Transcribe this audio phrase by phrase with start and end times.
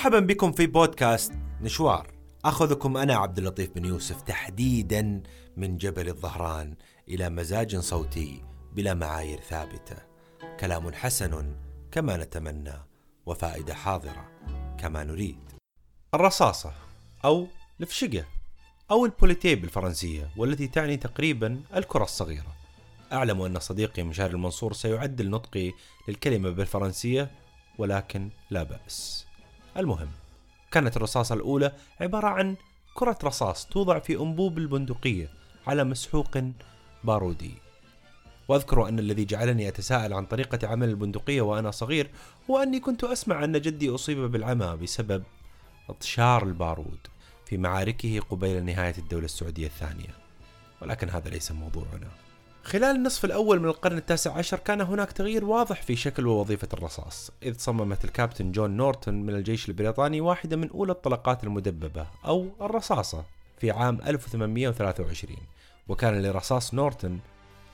[0.00, 2.10] مرحبا بكم في بودكاست نشوار.
[2.44, 5.22] أخذكم أنا عبد اللطيف بن يوسف تحديدا
[5.56, 6.74] من جبل الظهران
[7.08, 9.96] إلى مزاج صوتي بلا معايير ثابتة.
[10.60, 11.54] كلام حسن
[11.92, 12.72] كما نتمنى
[13.26, 14.28] وفائدة حاضرة
[14.78, 15.52] كما نريد.
[16.14, 16.72] الرصاصة
[17.24, 17.46] أو
[17.80, 18.24] الفشقه
[18.90, 22.56] أو البوليتيه بالفرنسية والتي تعني تقريبا الكرة الصغيرة.
[23.12, 25.72] أعلم أن صديقي مشاري المنصور سيعدل نطقي
[26.08, 27.30] للكلمة بالفرنسية
[27.78, 29.29] ولكن لا بأس.
[29.76, 30.08] المهم
[30.70, 32.56] كانت الرصاصة الأولى عبارة عن
[32.94, 35.30] كرة رصاص توضع في أنبوب البندقية
[35.66, 36.38] على مسحوق
[37.04, 37.54] بارودي.
[38.48, 42.10] واذكر أن الذي جعلني أتساءل عن طريقة عمل البندقية وأنا صغير
[42.50, 45.22] هو أني كنت أسمع أن جدي أصيب بالعمى بسبب
[45.88, 46.98] اطشار البارود
[47.46, 50.14] في معاركه قبيل نهاية الدولة السعودية الثانية.
[50.82, 52.08] ولكن هذا ليس موضوعنا.
[52.64, 57.30] خلال النصف الأول من القرن التاسع عشر كان هناك تغيير واضح في شكل ووظيفة الرصاص
[57.42, 63.24] إذ صممت الكابتن جون نورتون من الجيش البريطاني واحدة من أولى الطلقات المدببة أو الرصاصة
[63.60, 65.36] في عام 1823
[65.88, 67.20] وكان لرصاص نورتون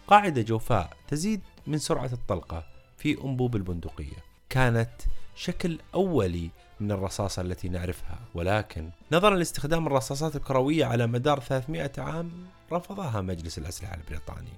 [0.06, 2.65] قاعدة جوفاء تزيد من سرعة الطلقة
[2.97, 4.17] في أنبوب البندقية.
[4.50, 4.91] كانت
[5.34, 8.19] شكل أولي من الرصاصة التي نعرفها.
[8.34, 12.30] ولكن نظرا لاستخدام الرصاصات الكروية على مدار 300 عام
[12.72, 14.52] رفضها مجلس الأسلحة البريطاني.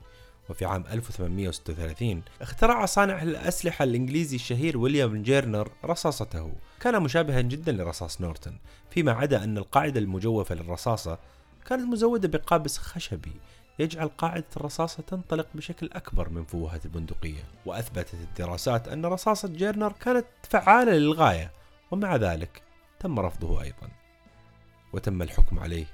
[0.50, 6.52] وفي عام 1836 اخترع صانع الأسلحة الإنجليزي الشهير ويليام جيرنر رصاصته.
[6.80, 8.58] كان مشابها جدا لرصاص نورتون
[8.90, 11.18] فيما عدا أن القاعدة المجوفة للرصاصة
[11.66, 13.32] كانت مزودة بقابس خشبي
[13.78, 17.44] يجعل قاعدة الرصاصة تنطلق بشكل أكبر من فوهة البندقية.
[17.66, 21.57] وأثبتت الدراسات أن رصاصة جيرنر كانت فعالة للغاية.
[21.90, 22.62] ومع ذلك
[23.00, 23.88] تم رفضه أيضا
[24.92, 25.86] وتم الحكم عليه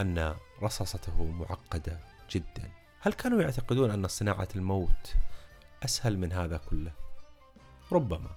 [0.00, 1.98] أن رصاصته معقدة
[2.30, 2.70] جدا.
[3.00, 5.14] هل كانوا يعتقدون أن صناعة الموت
[5.84, 6.92] أسهل من هذا كله؟
[7.92, 8.30] ربما.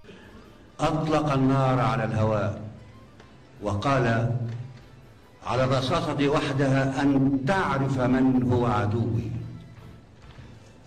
[0.79, 2.61] أطلق النار على الهواء
[3.61, 4.35] وقال
[5.45, 9.31] على الرصاصة وحدها أن تعرف من هو عدوي.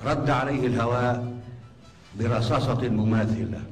[0.05, 1.43] رد عليه الهواء
[2.19, 3.63] برصاصة مماثلة.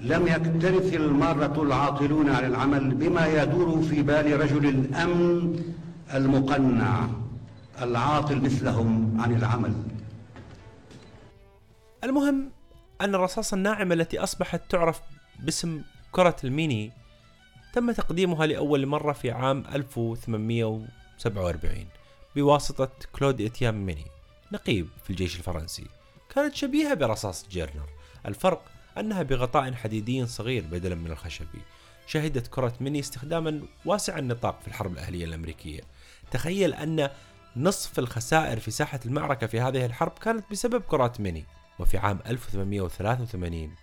[0.00, 5.62] لم يكترث المارة العاطلون عن العمل بما يدور في بال رجل الأمن
[6.14, 7.08] المقنع
[7.82, 9.74] العاطل مثلهم عن العمل.
[12.04, 12.50] المهم
[13.00, 15.00] أن الرصاصة الناعمة التي أصبحت تعرف
[15.40, 15.82] باسم
[16.12, 16.92] كرة الميني
[17.72, 21.86] تم تقديمها لأول مرة في عام 1847
[22.36, 24.04] بواسطة كلود إتيان ميني
[24.52, 25.86] نقيب في الجيش الفرنسي.
[26.34, 27.88] كانت شبيهة برصاصة جيرنر.
[28.26, 28.62] الفرق
[29.00, 31.60] أنها بغطاء حديدي صغير بدلا من الخشبي.
[32.06, 35.80] شهدت كرة ميني استخداما واسع النطاق في الحرب الأهلية الأمريكية.
[36.30, 37.10] تخيل أن
[37.56, 41.44] نصف الخسائر في ساحة المعركة في هذه الحرب كانت بسبب كرات ميني
[41.78, 43.74] وفي عام 1883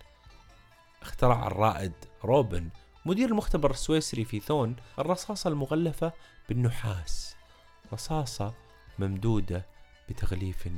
[1.02, 1.92] اخترع الرائد
[2.24, 2.68] روبن
[3.06, 6.12] مدير المختبر السويسري في ثون الرصاصة المغلفة
[6.48, 7.36] بالنحاس.
[7.92, 8.54] رصاصة
[8.98, 9.66] ممدودة
[10.08, 10.68] بتغليف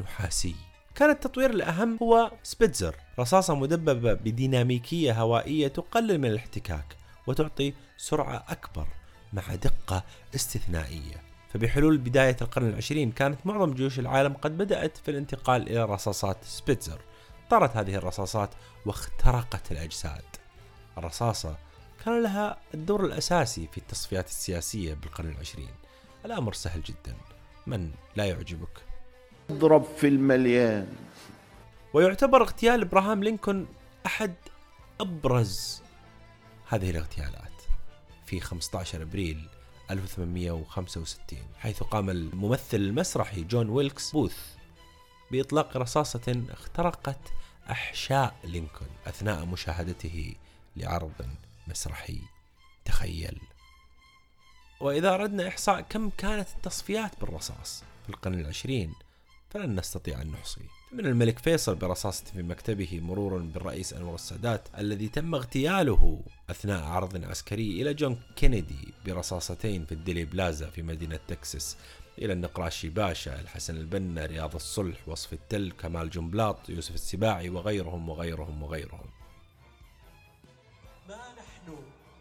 [0.00, 0.69] نحاسي.
[0.94, 6.96] كان التطوير الأهم هو سبيتزر رصاصة مدببة بديناميكية هوائية تقلل من الاحتكاك
[7.26, 8.86] وتعطي سرعة أكبر
[9.32, 11.22] مع دقة استثنائية.
[11.52, 17.00] فبحلول بداية القرن العشرين كانت معظم جيوش العالم قد بدأت في الانتقال إلى رصاصات سبيتزر.
[17.50, 18.50] طارت هذه الرصاصات
[18.86, 20.24] واخترقت الأجساد.
[20.98, 21.56] الرصاصة
[22.04, 25.74] كان لها الدور الأساسي في التصفيات السياسية بالقرن العشرين.
[26.24, 27.16] الأمر سهل جدا.
[27.66, 28.89] من لا يعجبك؟
[29.50, 30.88] اضرب في المليان.
[31.94, 33.66] ويعتبر اغتيال إبراهام لينكولن
[34.06, 34.34] أحد
[35.00, 35.82] أبرز
[36.68, 37.62] هذه الاغتيالات
[38.26, 39.48] في 15 أبريل
[39.90, 44.38] 1865 حيث قام الممثل المسرحي جون ويلكس بوث
[45.32, 47.32] بإطلاق رصاصة اخترقت
[47.70, 50.34] أحشاء لينكولن أثناء مشاهدته
[50.76, 51.26] لعرض
[51.66, 52.20] مسرحي
[52.84, 53.40] تخيل.
[54.80, 58.94] وإذا أردنا إحصاء كم كانت التصفيات بالرصاص في القرن العشرين
[59.50, 60.60] فلن نستطيع أن نحصي.
[60.92, 66.20] من الملك فيصل برصاصة في مكتبه مرورا بالرئيس أنور السادات الذي تم اغتياله
[66.50, 71.76] أثناء عرض عسكري إلى جون كينيدي برصاصتين في الديلي بلازا في مدينة تكساس.
[72.18, 78.62] إلى النقراشي باشا الحسن البنا رياض الصلح وصفي التل كمال جنبلاط يوسف السباعي وغيرهم وغيرهم
[78.62, 79.06] وغيرهم.
[81.08, 81.76] ما نحن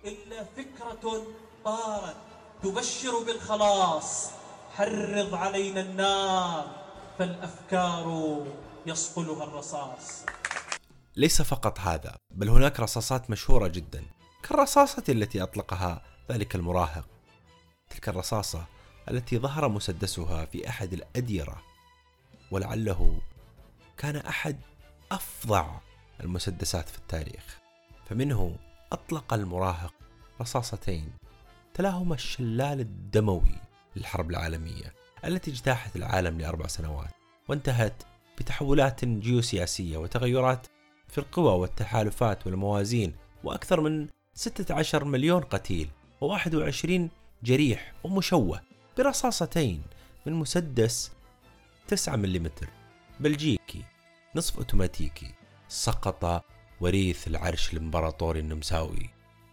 [0.06, 1.24] إلا فكرة
[1.66, 2.16] طارت
[2.64, 4.30] تبشر بالخلاص.
[4.76, 6.79] حرض علينا النار.
[7.20, 8.48] فالأفكار
[8.86, 10.26] يصقلها الرصاص.
[11.16, 14.04] ليس فقط هذا بل هناك رصاصات مشهورة جدا.
[14.44, 16.02] كالرصاصة التي أطلقها
[16.32, 17.08] ذلك المراهق.
[17.90, 18.66] تلك الرصاصة
[19.12, 21.64] التي ظهر مسدسها في أحد الأديرة.
[22.52, 23.20] ولعله
[23.98, 24.60] كان أحد
[25.12, 25.80] أفظع
[26.24, 27.60] المسدسات في التاريخ.
[28.06, 28.56] فمنه
[28.92, 29.94] أطلق المراهق
[30.42, 31.14] رصاصتين
[31.74, 33.56] تلاهما الشلال الدموي
[33.96, 34.99] للحرب العالمية.
[35.26, 37.10] التي اجتاحت العالم لأربع سنوات
[37.48, 38.04] وانتهت
[38.38, 40.68] بتحولات جيوسياسية وتغيرات
[41.08, 43.14] في القوى والتحالفات والموازين
[43.44, 45.90] وأكثر من 16 مليون قتيل
[46.24, 46.92] و21
[47.44, 48.62] جريح ومشوه
[48.98, 49.82] برصاصتين
[50.26, 51.12] من مسدس
[51.88, 52.50] 9 ملم
[53.20, 53.84] بلجيكي
[54.36, 55.32] نصف أوتوماتيكي
[55.68, 56.46] سقط
[56.82, 59.10] وريث العرش الإمبراطوري النمساوي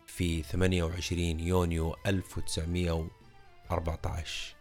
[0.06, 4.55] في 28 يونيو 1914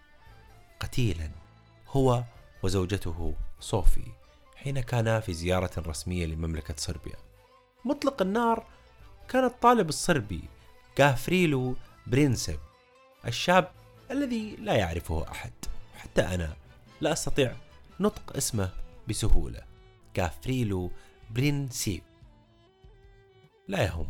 [0.80, 1.30] قتيلا
[1.88, 2.24] هو
[2.64, 4.12] وزوجته صوفي
[4.56, 7.16] حين كانا في زيارة رسمية لمملكة صربيا.
[7.86, 8.66] مطلق النار
[9.30, 10.42] كان الطالب الصربي
[11.00, 11.76] غافريلو
[12.08, 12.60] برينسب
[13.28, 13.72] الشاب
[14.12, 15.52] الذي لا يعرفه أحد.
[15.98, 16.56] حتى أنا
[17.02, 17.56] لا أستطيع
[18.00, 18.70] نطق اسمه
[19.08, 19.62] بسهولة
[20.18, 20.92] غافريلو
[21.32, 22.04] برينسيب.
[23.68, 24.08] لا يهم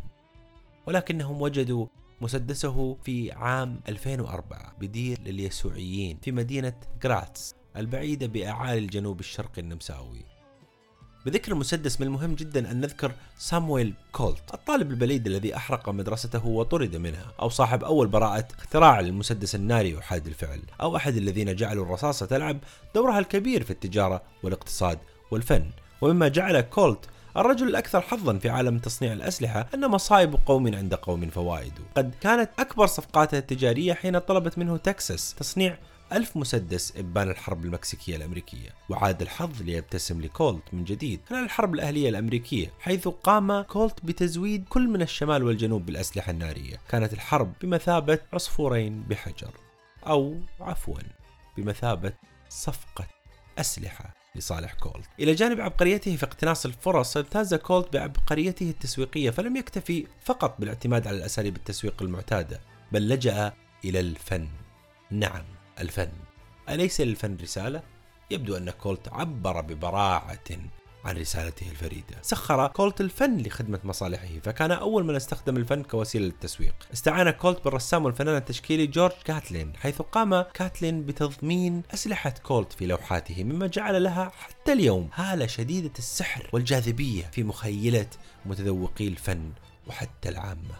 [0.85, 1.87] ولكنهم وجدوا
[2.21, 6.73] مسدسه في عام 2004 بدير لليسوعيين في مدينة
[7.03, 10.25] غراتس البعيدة بأعالي الجنوب الشرقي النمساوي.
[11.25, 16.95] بذكر المسدس من المهم جدا أن نذكر سامويل كولت الطالب البليد الذي أحرق مدرسته وطرد
[16.95, 22.25] منها أو صاحب أول براءة اختراع للمسدس الناري أحاد الفعل أو أحد الذين جعلوا الرصاصة
[22.25, 22.57] تلعب
[22.95, 24.99] دورها الكبير في التجارة والإقتصاد
[25.31, 25.69] والفن.
[26.01, 31.29] ومما جعل كولت الرجل الأكثر حظا في عالم تصنيع الأسلحة أن مصائب قوم عند قوم
[31.29, 31.73] فوائد.
[31.97, 35.77] قد كانت أكبر صفقاته التجارية حين طلبت منه تكساس تصنيع
[36.13, 38.69] ألف مسدس إبان الحرب المكسيكية الأمريكية.
[38.89, 44.87] وعاد الحظ ليبتسم لكولت من جديد خلال الحرب الأهلية الأمريكية حيث قام كولت بتزويد كل
[44.87, 46.81] من الشمال والجنوب بالأسلحة النارية.
[46.89, 49.51] كانت الحرب بمثابة عصفورين بحجر
[50.07, 50.99] أو عفوا
[51.57, 52.13] بمثابة
[52.49, 53.05] صفقة
[53.59, 54.24] أسلحة.
[54.35, 55.05] لصالح كولت.
[55.19, 61.17] إلى جانب عبقريته في اقتناص الفرص امتاز كولت بعبقريته التسويقية فلم يكتفي فقط بالاعتماد على
[61.17, 62.61] الأساليب التسويق المعتادة
[62.91, 63.53] بل لجأ
[63.85, 64.47] إلى الفن.
[65.11, 65.43] نعم
[65.79, 66.11] الفن.
[66.69, 67.81] أليس للفن رسالة؟
[68.31, 70.39] يبدو أن كولت عبر ببراعة
[71.05, 72.15] عن رسالته الفريدة.
[72.21, 76.75] سخر كولت الفن لخدمة مصالحه فكان أول من استخدم الفن كوسيلة للتسويق.
[76.93, 83.43] استعان كولت بالرسام والفنان التشكيلي جورج كاتلين حيث قام كاتلين بتضمين أسلحة كولت في لوحاته
[83.43, 88.07] مما جعل لها حتى اليوم هالة شديدة السحر والجاذبية في مخيلة
[88.45, 89.51] متذوقي الفن
[89.87, 90.75] وحتى العامة.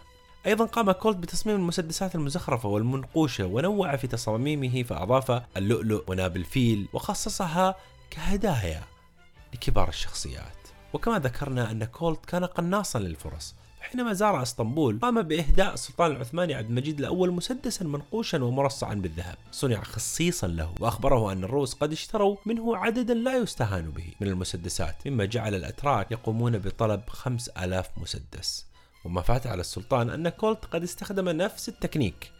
[0.46, 7.74] أيضا قام كولت بتصميم المسدسات المزخرفة والمنقوشة ونوع في تصاميمه فأضاف اللؤلؤ وناب الفيل وخصصها
[8.10, 8.95] كهدايا.
[9.56, 10.56] لكبار الشخصيات.
[10.92, 16.68] وكما ذكرنا أن كولت كان قناصا للفرص حينما زار إسطنبول قام بإهداء السلطان العثماني عبد
[16.68, 22.76] المجيد الأول مسدسا منقوشا ومرصعا بالذهب، صنع خصيصا له وأخبره أن الروس قد اشتروا منه
[22.76, 28.66] عددا لا يستهان به من المسدسات، مما جعل الأتراك يقومون بطلب 5000 مسدس.
[29.04, 32.32] وما فات على السلطان أن كولت قد استخدم نفس التكنيك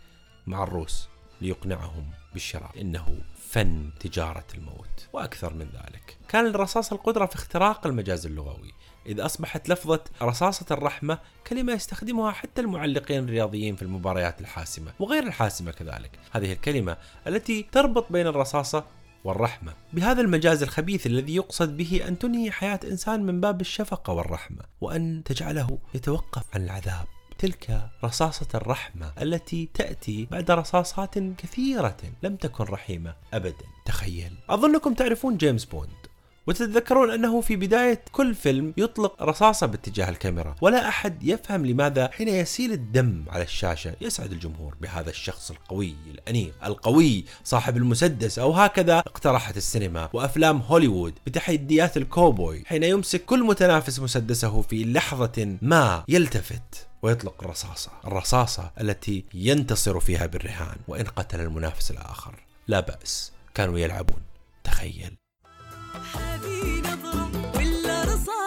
[0.46, 1.08] مع الروس.
[1.40, 3.18] ليقنعهم بالشراء، إنه
[3.48, 6.16] فن تجارة الموت وأكثر من ذلك.
[6.28, 8.72] كان للرصاصة القدرة في اختراق المجاز اللغوي.
[9.06, 15.70] إذ أصبحت لفظة رصاصة الرحمة كلمة يستخدمها حتى المعلقين الرياضيين في المباريات الحاسمة وغير الحاسمة
[15.70, 16.10] كذلك.
[16.32, 18.84] هذه الكلمة التي تربط بين الرصاصة
[19.24, 19.72] والرحمة.
[19.92, 25.22] بهذا المجاز الخبيث الذي يقصد به أن تنهي حياة إنسان من باب الشفقة والرحمة وأن
[25.24, 27.15] تجعله يتوقف عن العذاب.
[27.38, 33.64] تلك رصاصة الرحمة التي تأتي بعد رصاصات كثيرة لم تكن رحيمة أبدا.
[33.84, 34.32] تخيل.
[34.50, 36.05] أظنكم تعرفون جيمس بوند.
[36.46, 42.28] وتتذكرون أنه في بداية كل فيلم يطلق رصاصة باتجاه الكاميرا ولا أحد يفهم لماذا حين
[42.28, 48.98] يسيل الدم على الشاشة يسعد الجمهور بهذا الشخص القوي الأنيق القوي صاحب المسدس أو هكذا
[48.98, 56.86] اقترحت السينما وأفلام هوليوود بتحديات الكاوبوي حين يمسك كل متنافس مسدسه في لحظة ما يلتفت
[57.02, 62.34] ويطلق الرصاصة الرصاصة التي ينتصر فيها بالرهان وإن قتل المنافس الآخر
[62.68, 64.20] لا بأس كانوا يلعبون
[64.64, 65.16] تخيل.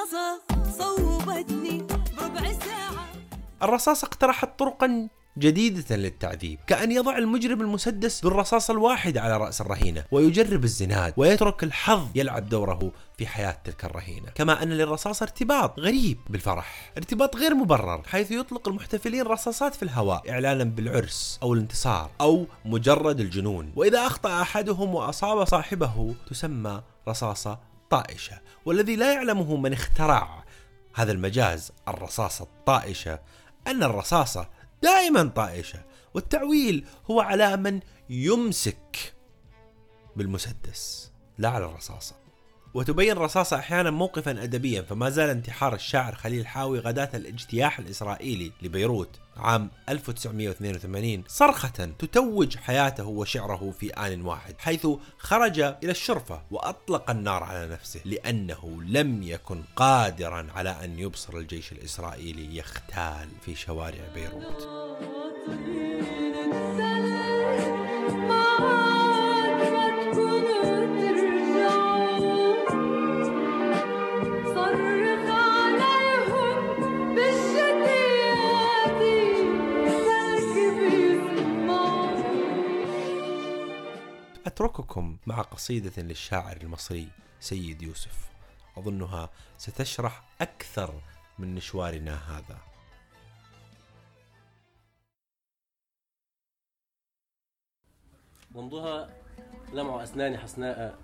[0.09, 0.41] رصاصة
[0.77, 1.87] صوبتني
[2.17, 3.05] بربع ساعة.
[3.63, 10.63] الرصاصة اقترحت طرقا جديدة للتعذيب كأن يضع المجرم المسدس بالرصاصة الواحدة على رأس الرهينة ويجرب
[10.63, 14.29] الزناد ويترك الحظ يلعب دوره في حياة تلك الرهينة.
[14.35, 20.29] كما أن للرصاصة ارتباط غريب بالفرح ارتباط غير مبرر حيث يطلق المحتفلين رصاصات في الهواء
[20.29, 23.73] إعلانا بالعرس أو الانتصار أو مجرد الجنون.
[23.75, 30.43] وإذا أخطأ أحدهم وأصاب صاحبه تسمى رصاصة طائشة والذي لا يعلمه من اخترع
[30.93, 33.19] هذا المجاز الرصاصة الطائشة.
[33.67, 34.49] أن الرصاصة
[34.83, 35.79] دائما طائشة
[36.13, 37.79] والتعويل هو على من
[38.09, 39.13] يمسك
[40.15, 42.15] بالمسدس لا على الرصاصة.
[42.73, 49.19] وتبين رصاصة أحيانا موقفا أدبيا فما زال انتحار الشاعر خليل حاوي غداة الاجتياح الإسرائيلي لبيروت.
[49.39, 57.43] عام 1982 صرخة تتوج حياته وشعره في آن واحد حيث خرج إلى الشرفة وأطلق النار
[57.43, 64.69] على نفسه لأنه لم يكن قادرا على أن يبصر الجيش الإسرائيلي يختال في شوارع بيروت.
[84.45, 88.29] أترككم مع قصيدة للشاعر المصري سيد يوسف.
[88.77, 91.01] أظنها ستشرح أكثر
[91.39, 92.57] من مشوارنا هذا.
[98.55, 99.17] منذها
[99.73, 100.97] لمع أسنان حسناء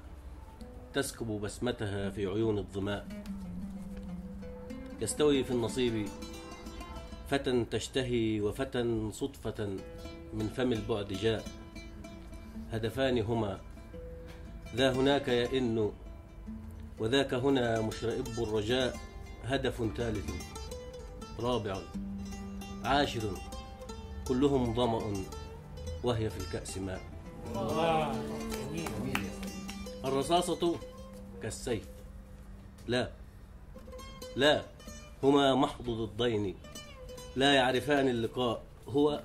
[0.94, 3.24] تسكب بسمتها في عيون الظماء.
[5.02, 6.08] يستوي في النصيب
[7.30, 9.78] فتى تشتهي وفتى صدفة
[10.34, 11.65] من فم البعد جاء.
[12.76, 13.60] هدفان هما.
[14.76, 15.92] ذا هناك يئن
[17.00, 19.00] وذاك هنا مشرئب الرجاء
[19.44, 20.32] هدف ثالث.
[21.40, 21.78] رابع.
[22.84, 23.38] عاشر.
[24.28, 25.24] كلهم ظمأ
[26.04, 27.02] وهي في الكأس ماء.
[30.06, 30.76] الرصاصة
[31.42, 31.88] كالسيف.
[32.88, 33.10] لا.
[34.36, 34.64] لا.
[35.24, 36.56] هما محض ضدين
[37.36, 38.64] لا يعرفان اللقاء.
[38.88, 39.24] هو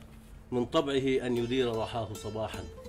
[0.52, 2.79] من طبعه أن يدير رحاه صباحا.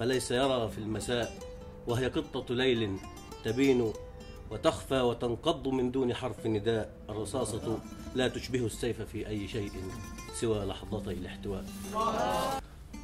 [0.00, 1.38] فليس يرى في المساء
[1.86, 2.96] وهي قطة ليل
[3.44, 3.92] تبين
[4.50, 6.94] وتخفى وتنقض من دون حرف نداء.
[7.08, 7.78] الرصاصة
[8.14, 9.70] لا تشبه السيف في أي شيء
[10.32, 11.64] سوى لحظتي الاحتواء.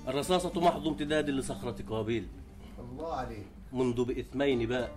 [0.09, 2.26] الرصاصة محض امتداد لصخرة قابيل.
[2.79, 3.47] الله عليك.
[3.73, 4.97] منذ بإثمين باء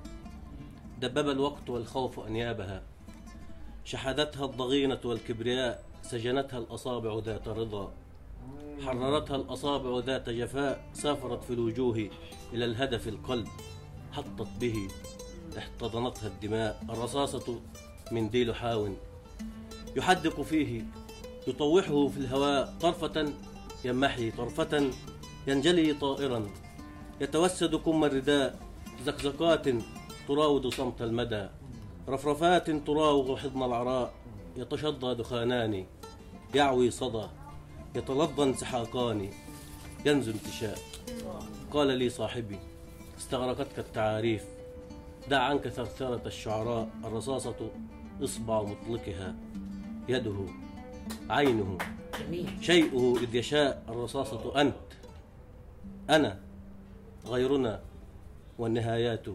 [1.02, 2.84] دبب الوقت والخوف أنيابها.
[3.86, 7.92] شحذتها الضغينة والكبرياء سجنتها الأصابع ذات رضا.
[8.86, 12.10] حررتها الأصابع ذات جفاء سافرت في الوجوه
[12.54, 13.48] إلى الهدف القلب
[14.12, 14.88] حطت به
[15.58, 17.60] احتضنتها الدماء الرصاصة
[18.12, 18.90] منديل حاو.
[19.96, 20.86] يحدق فيه
[21.48, 23.34] يطوحه في الهواء طرفة
[23.86, 24.92] يمحي طرفة
[25.48, 26.50] ينجلي طائرا.
[27.22, 28.60] يتوسد كم الرداء
[29.06, 29.66] زقزقات
[30.28, 31.50] تراود صمت المدى.
[32.10, 34.14] رفرفات تراوغ حضن العراء
[34.58, 35.86] يتشظى دخانان
[36.56, 37.28] يعوي صدى.
[37.96, 39.30] يتلظى انسحاقان
[40.06, 40.80] ينزل انتشاء.
[41.72, 42.60] قال لي صاحبي
[43.18, 44.46] استغرقتك التعاريف.
[45.30, 47.72] دع عنك ثرثرة الشعراء الرصاصة
[48.24, 49.36] إصبع مطلقها.
[50.10, 50.46] يده
[51.30, 51.78] عينه.
[52.62, 54.76] شيئه إذ يشاء الرصاصة أنت.
[56.10, 56.40] أنا
[57.26, 57.82] غيرنا
[58.58, 59.26] والنهايات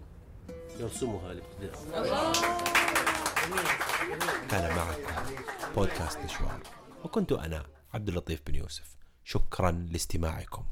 [0.80, 2.32] يرسمها الاقتداء
[4.50, 5.22] كان معكم
[5.76, 6.60] بودكاست نشوار
[7.04, 7.62] وكنت أنا
[7.94, 8.96] عبد اللطيف بن يوسف.
[9.24, 10.64] شكرا لاستماعكم.